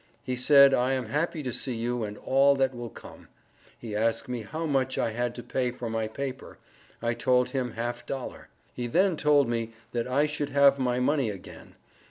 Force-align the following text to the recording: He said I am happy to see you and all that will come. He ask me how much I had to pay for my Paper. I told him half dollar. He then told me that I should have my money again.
He 0.23 0.35
said 0.35 0.73
I 0.73 0.93
am 0.93 1.09
happy 1.09 1.43
to 1.43 1.53
see 1.53 1.75
you 1.75 2.03
and 2.03 2.17
all 2.17 2.55
that 2.55 2.73
will 2.73 2.89
come. 2.89 3.27
He 3.77 3.95
ask 3.95 4.27
me 4.27 4.41
how 4.41 4.65
much 4.65 4.97
I 4.97 5.11
had 5.11 5.35
to 5.35 5.43
pay 5.43 5.69
for 5.69 5.91
my 5.91 6.07
Paper. 6.07 6.57
I 7.03 7.13
told 7.13 7.49
him 7.49 7.73
half 7.73 8.07
dollar. 8.07 8.47
He 8.73 8.87
then 8.87 9.15
told 9.15 9.47
me 9.47 9.73
that 9.91 10.07
I 10.07 10.25
should 10.25 10.49
have 10.49 10.79
my 10.79 10.99
money 10.99 11.29
again. 11.29 11.75